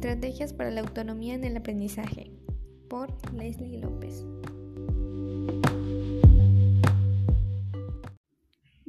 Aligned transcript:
Estrategias 0.00 0.54
para 0.54 0.70
la 0.70 0.80
autonomía 0.80 1.34
en 1.34 1.44
el 1.44 1.58
aprendizaje 1.58 2.32
por 2.88 3.10
Leslie 3.34 3.80
López. 3.80 4.24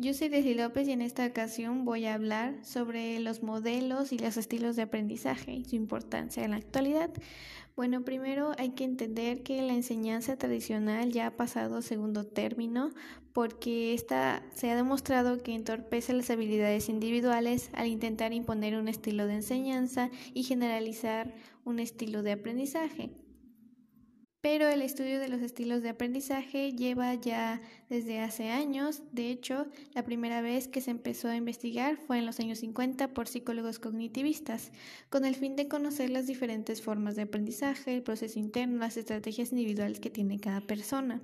Yo 0.01 0.15
soy 0.15 0.29
Leslie 0.29 0.55
López 0.55 0.87
y 0.87 0.93
en 0.93 1.03
esta 1.03 1.27
ocasión 1.27 1.86
voy 1.86 2.07
a 2.07 2.15
hablar 2.15 2.65
sobre 2.65 3.20
los 3.20 3.43
modelos 3.43 4.11
y 4.11 4.17
los 4.17 4.35
estilos 4.35 4.75
de 4.75 4.81
aprendizaje 4.81 5.54
y 5.54 5.63
su 5.63 5.75
importancia 5.75 6.43
en 6.43 6.52
la 6.52 6.57
actualidad. 6.57 7.11
Bueno, 7.75 8.03
primero 8.03 8.53
hay 8.57 8.71
que 8.71 8.84
entender 8.84 9.43
que 9.43 9.61
la 9.61 9.73
enseñanza 9.73 10.38
tradicional 10.38 11.11
ya 11.11 11.27
ha 11.27 11.38
pasado 11.38 11.84
segundo 11.84 12.25
término 12.25 12.89
porque 13.31 13.93
esta 13.93 14.41
se 14.55 14.71
ha 14.71 14.75
demostrado 14.75 15.38
que 15.38 15.53
entorpece 15.53 16.13
las 16.13 16.31
habilidades 16.31 16.89
individuales 16.89 17.70
al 17.73 17.85
intentar 17.85 18.34
imponer 18.34 18.77
un 18.77 18.88
estilo 18.88 19.27
de 19.27 19.35
enseñanza 19.35 20.09
y 20.34 20.41
generalizar 20.41 21.35
un 21.63 21.77
estilo 21.77 22.23
de 22.23 22.31
aprendizaje. 22.31 23.12
Pero 24.41 24.68
el 24.68 24.81
estudio 24.81 25.20
de 25.20 25.30
los 25.30 25.41
estilos 25.41 25.84
de 25.84 25.90
aprendizaje 25.90 26.72
lleva 26.73 27.13
ya 27.13 27.62
desde 27.90 28.20
hace 28.20 28.49
años. 28.49 29.04
De 29.12 29.30
hecho, 29.30 29.68
la 29.94 30.04
primera 30.04 30.41
vez 30.41 30.68
que 30.68 30.82
se 30.82 30.90
empezó 30.90 31.27
a 31.27 31.36
investigar 31.36 31.98
fue 31.98 32.18
en 32.18 32.26
los 32.26 32.40
años 32.40 32.58
50 32.58 33.13
por 33.13 33.27
psicólogos 33.27 33.77
cognitivistas, 33.77 34.72
con 35.09 35.26
el 35.26 35.35
fin 35.35 35.55
de 35.55 35.68
conocer 35.68 36.09
las 36.09 36.26
diferentes 36.26 36.82
formas 36.82 37.16
de 37.16 37.22
aprendizaje, 37.22 37.94
el 37.94 38.02
proceso 38.02 38.40
interno, 38.40 38.80
las 38.80 38.98
estrategias 38.98 39.52
individuales 39.52 39.99
que 39.99 40.09
tiene 40.09 40.40
cada 40.40 40.62
persona. 40.62 41.21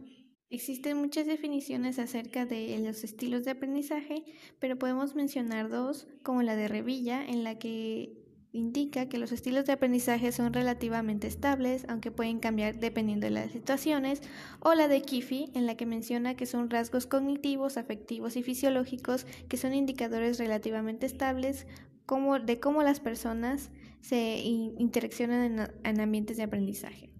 Existen 0.51 0.97
muchas 0.97 1.25
definiciones 1.25 1.97
acerca 1.97 2.45
de 2.45 2.77
los 2.79 3.03
estilos 3.03 3.43
de 3.45 3.51
aprendizaje, 3.51 4.23
pero 4.59 4.77
podemos 4.77 5.15
mencionar 5.15 5.69
dos, 5.69 6.07
como 6.21 6.43
la 6.43 6.55
de 6.55 6.67
Revilla, 6.67 7.25
en 7.25 7.43
la 7.43 7.57
que 7.57 8.26
indica 8.57 9.07
que 9.07 9.17
los 9.17 9.31
estilos 9.31 9.65
de 9.65 9.73
aprendizaje 9.73 10.31
son 10.31 10.53
relativamente 10.53 11.27
estables, 11.27 11.85
aunque 11.87 12.11
pueden 12.11 12.39
cambiar 12.39 12.79
dependiendo 12.79 13.25
de 13.25 13.31
las 13.31 13.51
situaciones, 13.51 14.21
o 14.59 14.73
la 14.73 14.87
de 14.87 15.01
Kiffy, 15.01 15.51
en 15.53 15.65
la 15.65 15.75
que 15.75 15.85
menciona 15.85 16.35
que 16.35 16.45
son 16.45 16.69
rasgos 16.69 17.05
cognitivos, 17.05 17.77
afectivos 17.77 18.35
y 18.35 18.43
fisiológicos 18.43 19.25
que 19.47 19.57
son 19.57 19.73
indicadores 19.73 20.39
relativamente 20.39 21.05
estables 21.05 21.67
como, 22.05 22.39
de 22.39 22.59
cómo 22.59 22.83
las 22.83 22.99
personas 22.99 23.69
se 24.01 24.39
interaccionan 24.39 25.69
en 25.83 25.99
ambientes 25.99 26.37
de 26.37 26.43
aprendizaje. 26.43 27.11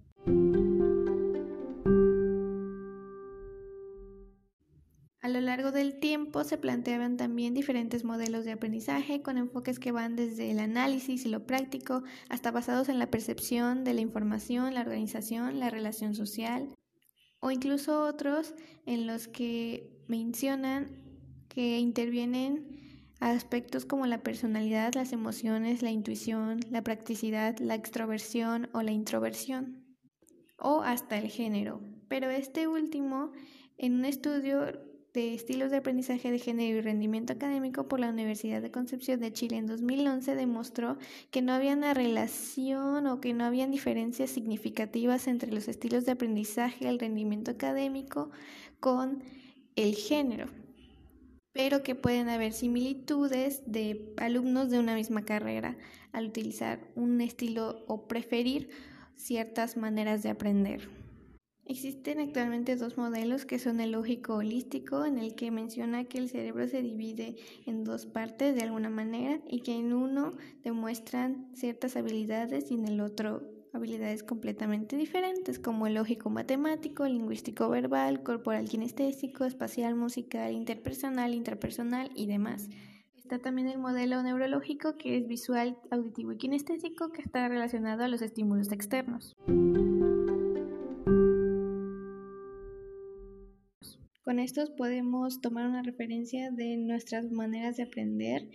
A 5.28 5.30
lo 5.30 5.42
largo 5.42 5.72
del 5.72 6.00
tiempo 6.00 6.42
se 6.42 6.56
planteaban 6.56 7.18
también 7.18 7.52
diferentes 7.52 8.02
modelos 8.02 8.46
de 8.46 8.52
aprendizaje 8.52 9.20
con 9.20 9.36
enfoques 9.36 9.78
que 9.78 9.92
van 9.92 10.16
desde 10.16 10.50
el 10.50 10.58
análisis 10.58 11.26
y 11.26 11.28
lo 11.28 11.46
práctico 11.46 12.02
hasta 12.30 12.50
basados 12.50 12.88
en 12.88 12.98
la 12.98 13.10
percepción 13.10 13.84
de 13.84 13.92
la 13.92 14.00
información, 14.00 14.72
la 14.72 14.80
organización, 14.80 15.60
la 15.60 15.68
relación 15.68 16.14
social 16.14 16.74
o 17.40 17.50
incluso 17.50 18.04
otros 18.04 18.54
en 18.86 19.06
los 19.06 19.28
que 19.28 20.02
mencionan 20.06 20.96
que 21.48 21.78
intervienen 21.78 23.10
aspectos 23.20 23.84
como 23.84 24.06
la 24.06 24.22
personalidad, 24.22 24.94
las 24.94 25.12
emociones, 25.12 25.82
la 25.82 25.90
intuición, 25.90 26.60
la 26.70 26.82
practicidad, 26.82 27.58
la 27.58 27.74
extroversión 27.74 28.70
o 28.72 28.80
la 28.80 28.92
introversión 28.92 29.84
o 30.56 30.80
hasta 30.80 31.18
el 31.18 31.28
género. 31.28 31.82
Pero 32.08 32.30
este 32.30 32.66
último, 32.66 33.32
en 33.76 33.96
un 33.96 34.06
estudio 34.06 34.87
de 35.14 35.34
estilos 35.34 35.70
de 35.70 35.78
aprendizaje 35.78 36.30
de 36.30 36.38
género 36.38 36.78
y 36.78 36.80
rendimiento 36.80 37.32
académico 37.32 37.88
por 37.88 38.00
la 38.00 38.10
Universidad 38.10 38.60
de 38.60 38.70
Concepción 38.70 39.20
de 39.20 39.32
Chile 39.32 39.56
en 39.56 39.66
2011 39.66 40.34
demostró 40.34 40.98
que 41.30 41.42
no 41.42 41.52
había 41.52 41.74
una 41.74 41.94
relación 41.94 43.06
o 43.06 43.20
que 43.20 43.32
no 43.32 43.44
habían 43.44 43.70
diferencias 43.70 44.30
significativas 44.30 45.26
entre 45.26 45.52
los 45.52 45.68
estilos 45.68 46.04
de 46.04 46.12
aprendizaje 46.12 46.88
el 46.88 46.98
rendimiento 46.98 47.50
académico 47.50 48.30
con 48.80 49.22
el 49.76 49.94
género, 49.94 50.46
pero 51.52 51.82
que 51.82 51.94
pueden 51.94 52.28
haber 52.28 52.52
similitudes 52.52 53.62
de 53.66 54.12
alumnos 54.18 54.70
de 54.70 54.78
una 54.78 54.94
misma 54.94 55.24
carrera 55.24 55.76
al 56.12 56.26
utilizar 56.26 56.80
un 56.94 57.20
estilo 57.20 57.84
o 57.86 58.06
preferir 58.08 58.70
ciertas 59.16 59.76
maneras 59.76 60.22
de 60.22 60.30
aprender. 60.30 61.07
Existen 61.68 62.18
actualmente 62.18 62.76
dos 62.76 62.96
modelos 62.96 63.44
que 63.44 63.58
son 63.58 63.80
el 63.80 63.92
lógico 63.92 64.36
holístico, 64.36 65.04
en 65.04 65.18
el 65.18 65.34
que 65.34 65.50
menciona 65.50 66.04
que 66.04 66.16
el 66.16 66.30
cerebro 66.30 66.66
se 66.66 66.80
divide 66.80 67.36
en 67.66 67.84
dos 67.84 68.06
partes 68.06 68.54
de 68.54 68.62
alguna 68.62 68.88
manera 68.88 69.38
y 69.46 69.60
que 69.60 69.76
en 69.76 69.92
uno 69.92 70.32
demuestran 70.64 71.46
ciertas 71.54 71.94
habilidades 71.96 72.70
y 72.70 72.74
en 72.74 72.88
el 72.88 73.02
otro 73.02 73.42
habilidades 73.74 74.22
completamente 74.22 74.96
diferentes, 74.96 75.58
como 75.58 75.86
el 75.86 75.94
lógico 75.94 76.30
matemático, 76.30 77.06
lingüístico 77.06 77.68
verbal, 77.68 78.22
corporal 78.22 78.66
kinestésico, 78.66 79.44
espacial 79.44 79.94
musical, 79.94 80.52
interpersonal, 80.52 81.34
interpersonal 81.34 82.10
y 82.14 82.28
demás. 82.28 82.70
Está 83.18 83.40
también 83.40 83.68
el 83.68 83.78
modelo 83.78 84.22
neurológico 84.22 84.96
que 84.96 85.18
es 85.18 85.28
visual, 85.28 85.76
auditivo 85.90 86.32
y 86.32 86.38
kinestésico 86.38 87.12
que 87.12 87.20
está 87.20 87.46
relacionado 87.46 88.04
a 88.04 88.08
los 88.08 88.22
estímulos 88.22 88.72
externos. 88.72 89.36
Con 94.28 94.40
estos 94.40 94.68
podemos 94.68 95.40
tomar 95.40 95.66
una 95.66 95.80
referencia 95.82 96.50
de 96.50 96.76
nuestras 96.76 97.32
maneras 97.32 97.78
de 97.78 97.84
aprender, 97.84 98.46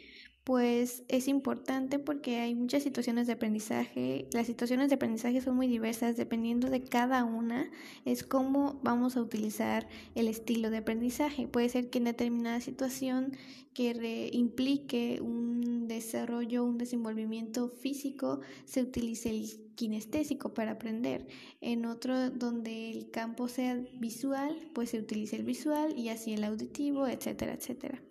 pues 0.43 1.03
es 1.07 1.29
importante 1.29 1.99
porque 1.99 2.39
hay 2.39 2.53
muchas 2.53 2.83
situaciones 2.83 3.27
de 3.27 3.33
aprendizaje. 3.33 4.27
Las 4.33 4.47
situaciones 4.47 4.89
de 4.89 4.95
aprendizaje 4.95 5.39
son 5.39 5.55
muy 5.55 5.67
diversas, 5.67 6.17
dependiendo 6.17 6.69
de 6.69 6.83
cada 6.83 7.23
una, 7.23 7.71
es 8.03 8.23
cómo 8.23 8.79
vamos 8.83 9.15
a 9.15 9.21
utilizar 9.21 9.87
el 10.15 10.27
estilo 10.27 10.69
de 10.69 10.77
aprendizaje. 10.77 11.47
Puede 11.47 11.69
ser 11.69 11.89
que 11.89 11.99
en 11.99 12.05
determinada 12.05 12.59
situación 12.59 13.37
que 13.73 14.29
implique 14.33 15.19
un 15.21 15.87
desarrollo, 15.87 16.65
un 16.65 16.77
desenvolvimiento 16.77 17.69
físico, 17.69 18.41
se 18.65 18.81
utilice 18.81 19.29
el 19.29 19.49
kinestésico 19.75 20.53
para 20.53 20.71
aprender. 20.71 21.25
En 21.61 21.85
otro 21.85 22.29
donde 22.29 22.91
el 22.91 23.11
campo 23.11 23.47
sea 23.47 23.81
visual, 23.97 24.57
pues 24.73 24.89
se 24.89 24.99
utilice 24.99 25.37
el 25.37 25.43
visual 25.43 25.97
y 25.97 26.09
así 26.09 26.33
el 26.33 26.43
auditivo, 26.43 27.07
etcétera, 27.07 27.53
etcétera. 27.53 28.01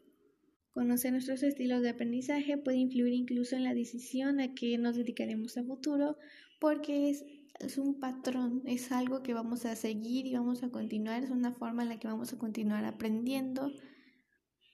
Conocer 0.72 1.12
nuestros 1.12 1.42
estilos 1.42 1.82
de 1.82 1.90
aprendizaje 1.90 2.56
puede 2.56 2.78
influir 2.78 3.12
incluso 3.12 3.56
en 3.56 3.64
la 3.64 3.74
decisión 3.74 4.40
a 4.40 4.54
que 4.54 4.78
nos 4.78 4.96
dedicaremos 4.96 5.56
a 5.58 5.64
futuro 5.64 6.16
porque 6.60 7.10
es, 7.10 7.24
es, 7.60 7.76
un 7.76 8.00
patrón, 8.00 8.62
es 8.66 8.90
algo 8.90 9.22
que 9.22 9.34
vamos 9.34 9.66
a 9.66 9.76
seguir 9.76 10.26
y 10.26 10.34
vamos 10.34 10.62
a 10.62 10.70
continuar, 10.70 11.24
es 11.24 11.30
una 11.30 11.52
forma 11.52 11.82
en 11.82 11.90
la 11.90 11.98
que 11.98 12.08
vamos 12.08 12.32
a 12.32 12.38
continuar 12.38 12.84
aprendiendo. 12.84 13.70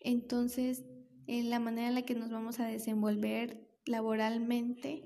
Entonces, 0.00 0.84
en 1.26 1.50
la 1.50 1.58
manera 1.58 1.88
en 1.88 1.94
la 1.94 2.02
que 2.02 2.14
nos 2.14 2.30
vamos 2.30 2.60
a 2.60 2.66
desenvolver 2.66 3.68
laboralmente, 3.84 5.02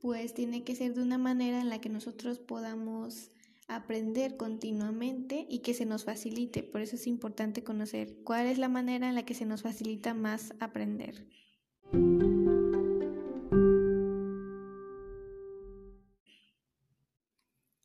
pues 0.00 0.34
tiene 0.34 0.64
que 0.64 0.74
ser 0.76 0.94
de 0.94 1.02
una 1.02 1.18
manera 1.18 1.60
en 1.60 1.68
la 1.68 1.80
que 1.80 1.88
nosotros 1.88 2.38
podamos 2.38 3.32
aprender 3.76 4.36
continuamente 4.36 5.46
y 5.48 5.60
que 5.60 5.74
se 5.74 5.86
nos 5.86 6.04
facilite. 6.04 6.62
Por 6.62 6.80
eso 6.80 6.96
es 6.96 7.06
importante 7.06 7.62
conocer 7.62 8.16
cuál 8.24 8.46
es 8.46 8.58
la 8.58 8.68
manera 8.68 9.08
en 9.08 9.14
la 9.14 9.24
que 9.24 9.34
se 9.34 9.46
nos 9.46 9.62
facilita 9.62 10.14
más 10.14 10.54
aprender. 10.60 11.26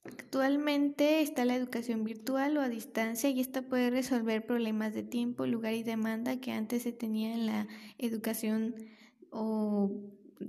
Actualmente 0.03 1.21
está 1.21 1.45
la 1.45 1.55
educación 1.55 2.03
virtual 2.03 2.57
o 2.57 2.61
a 2.61 2.69
distancia 2.69 3.29
y 3.29 3.39
esta 3.39 3.61
puede 3.63 3.89
resolver 3.89 4.45
problemas 4.45 4.93
de 4.93 5.03
tiempo, 5.03 5.45
lugar 5.45 5.73
y 5.73 5.83
demanda 5.83 6.39
que 6.39 6.51
antes 6.51 6.83
se 6.83 6.91
tenía 6.91 7.33
en 7.33 7.45
la 7.45 7.67
educación 7.97 8.75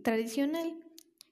tradicional. 0.02 0.76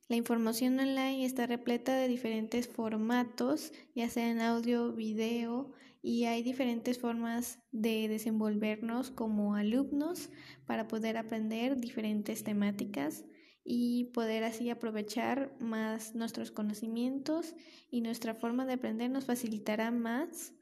La 0.09 0.15
información 0.15 0.79
online 0.79 1.25
está 1.25 1.47
repleta 1.47 1.97
de 1.97 2.07
diferentes 2.07 2.69
formatos, 2.69 3.73
ya 3.95 4.09
sea 4.09 4.31
en 4.31 4.41
audio, 4.41 4.93
video, 4.93 5.73
y 6.01 6.27
hay 6.27 6.45
diferentes 6.45 7.01
formas 7.01 7.59
de 7.73 8.07
desenvolvernos 8.07 9.11
como 9.11 9.57
alumnos 9.57 10.31
para 10.65 10.87
poder 10.87 11.17
aprender 11.17 11.77
diferentes 11.77 12.45
temáticas 12.45 13.25
y 13.65 14.13
poder 14.15 14.45
así 14.45 14.71
aprovechar 14.71 15.57
más 15.59 16.15
nuestros 16.15 16.53
conocimientos 16.53 17.57
y 17.91 18.03
nuestra 18.03 18.37
forma 18.37 18.65
de 18.65 18.75
aprender 18.75 19.11
nos 19.11 19.25
facilitará 19.25 19.91
más 19.91 20.55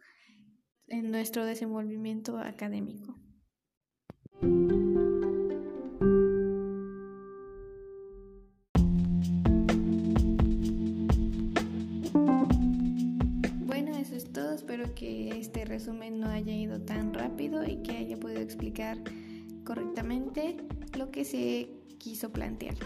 en 0.87 1.11
nuestro 1.11 1.45
desenvolvimiento 1.45 2.39
académico. 2.39 3.15
Resumen 15.75 16.21
no 16.21 16.29
haya 16.29 16.53
ido 16.53 16.81
tan 16.81 17.13
rápido 17.13 17.65
y 17.65 17.83
que 17.83 17.97
haya 17.97 18.17
podido 18.17 18.41
explicar 18.41 18.97
correctamente 19.65 20.57
lo 20.97 21.11
que 21.11 21.25
se 21.25 21.69
quiso 21.99 22.31
plantear. 22.31 22.77